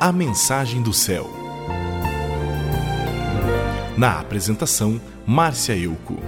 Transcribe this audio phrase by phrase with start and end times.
[0.00, 1.30] A Mensagem do Céu.
[3.96, 6.18] Na apresentação, Márcia Euco.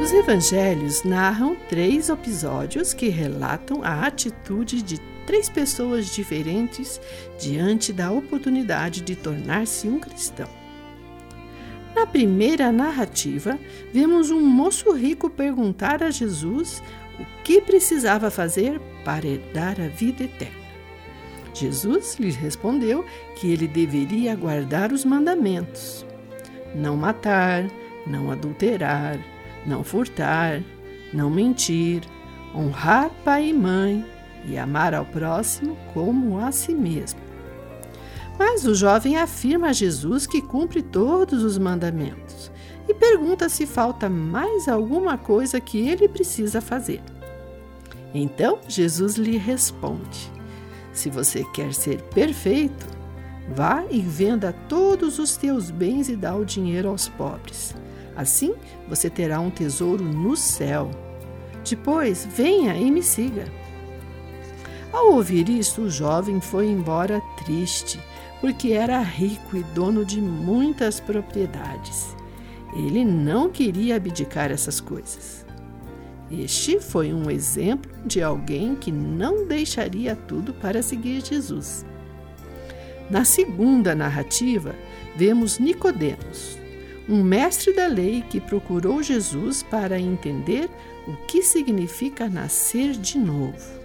[0.00, 7.00] Os evangelhos narram três episódios que relatam a atitude de três pessoas diferentes
[7.40, 10.48] diante da oportunidade de tornar-se um cristão.
[11.96, 13.58] Na primeira narrativa,
[13.92, 16.82] vemos um moço rico perguntar a Jesus
[17.18, 20.64] o que precisava fazer para herdar a vida eterna.
[21.52, 23.04] Jesus lhe respondeu
[23.36, 26.04] que ele deveria guardar os mandamentos:
[26.74, 27.64] não matar,
[28.06, 29.18] não adulterar,
[29.64, 30.62] não furtar,
[31.12, 32.02] não mentir,
[32.54, 34.04] honrar pai e mãe
[34.46, 37.20] e amar ao próximo como a si mesmo.
[38.38, 42.50] Mas o jovem afirma a Jesus que cumpre todos os mandamentos
[42.88, 47.00] e pergunta se falta mais alguma coisa que ele precisa fazer.
[48.14, 50.30] Então Jesus lhe responde:
[50.92, 52.86] Se você quer ser perfeito,
[53.48, 57.74] vá e venda todos os teus bens e dá o dinheiro aos pobres.
[58.16, 58.54] Assim
[58.88, 60.90] você terá um tesouro no céu.
[61.68, 63.46] Depois, venha e me siga.
[64.92, 67.98] Ao ouvir isso, o jovem foi embora triste,
[68.40, 72.14] porque era rico e dono de muitas propriedades.
[72.76, 75.43] Ele não queria abdicar essas coisas.
[76.30, 81.84] Este foi um exemplo de alguém que não deixaria tudo para seguir Jesus.
[83.10, 84.74] Na segunda narrativa,
[85.14, 86.58] vemos Nicodemos,
[87.08, 90.70] um mestre da lei que procurou Jesus para entender
[91.06, 93.84] o que significa nascer de novo.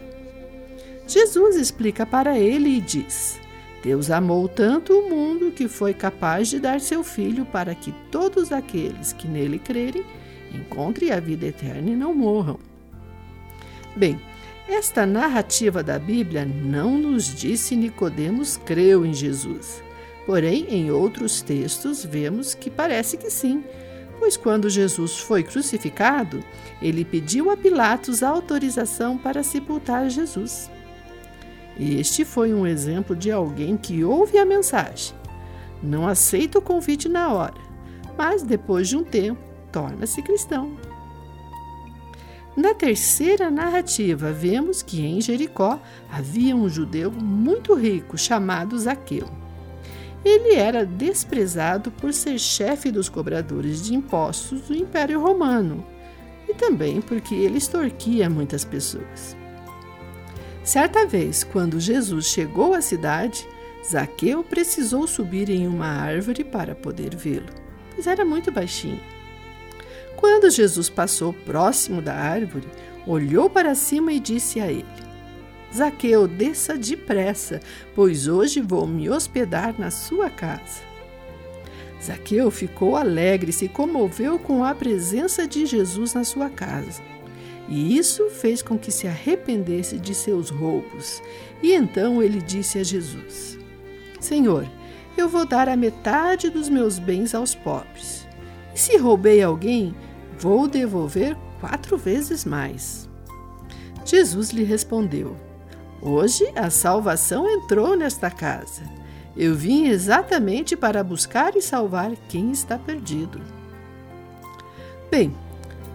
[1.06, 3.40] Jesus explica para ele e diz:
[3.84, 8.52] Deus amou tanto o mundo que foi capaz de dar seu Filho para que todos
[8.52, 10.06] aqueles que nele crerem
[10.54, 12.60] encontrem a vida eterna e não morram.
[13.96, 14.20] Bem,
[14.68, 19.84] esta narrativa da Bíblia não nos diz se Nicodemos creu em Jesus.
[20.26, 23.64] Porém, em outros textos vemos que parece que sim,
[24.20, 26.44] pois quando Jesus foi crucificado,
[26.80, 30.70] ele pediu a Pilatos autorização para sepultar Jesus.
[31.80, 35.16] Este foi um exemplo de alguém que ouve a mensagem,
[35.82, 37.60] não aceita o convite na hora,
[38.16, 40.78] mas depois de um tempo torna-se cristão.
[42.56, 45.80] Na terceira narrativa, vemos que em Jericó
[46.12, 49.30] havia um judeu muito rico chamado Zaqueu.
[50.26, 55.86] Ele era desprezado por ser chefe dos cobradores de impostos do Império Romano
[56.50, 59.38] e também porque ele extorquia muitas pessoas.
[60.64, 63.48] Certa vez, quando Jesus chegou à cidade,
[63.90, 67.48] Zaqueu precisou subir em uma árvore para poder vê-lo,
[67.94, 69.00] pois era muito baixinho.
[70.20, 72.68] Quando Jesus passou próximo da árvore,
[73.08, 74.84] olhou para cima e disse a ele:
[75.74, 77.62] Zaqueu, desça depressa,
[77.96, 80.82] pois hoje vou me hospedar na sua casa.
[82.04, 87.02] Zaqueu ficou alegre e se comoveu com a presença de Jesus na sua casa.
[87.70, 91.24] E isso fez com que se arrependesse de seus roubos.
[91.64, 93.58] E então ele disse a Jesus:
[94.20, 94.68] Senhor,
[95.16, 98.28] eu vou dar a metade dos meus bens aos pobres.
[98.76, 99.96] E se roubei alguém,
[100.40, 103.10] vou devolver quatro vezes mais.
[104.06, 105.36] Jesus lhe respondeu:
[106.02, 108.84] Hoje a salvação entrou nesta casa.
[109.36, 113.40] Eu vim exatamente para buscar e salvar quem está perdido.
[115.12, 115.34] Bem,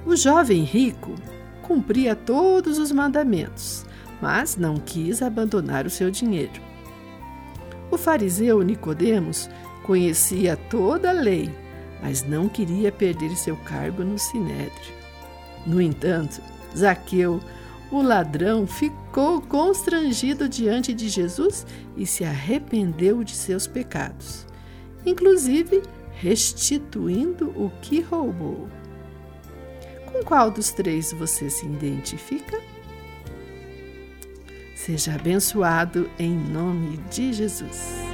[0.06, 1.14] o jovem rico
[1.62, 3.84] cumpria todos os mandamentos,
[4.20, 6.60] mas não quis abandonar o seu dinheiro.
[7.90, 9.48] O fariseu Nicodemos
[9.82, 11.50] conhecia toda a lei,
[12.02, 14.94] mas não queria perder seu cargo no sinédrio.
[15.66, 16.40] No entanto,
[16.76, 17.40] Zaqueu,
[17.90, 21.66] o ladrão, ficou constrangido diante de Jesus
[21.96, 24.46] e se arrependeu de seus pecados,
[25.06, 25.82] inclusive
[26.12, 28.68] restituindo o que roubou.
[30.06, 32.60] Com qual dos três você se identifica?
[34.74, 38.13] Seja abençoado em nome de Jesus.